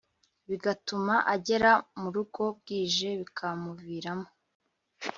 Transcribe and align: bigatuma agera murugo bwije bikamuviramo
bigatuma 0.49 1.15
agera 1.33 1.71
murugo 1.99 2.43
bwije 2.57 3.09
bikamuviramo 3.19 4.27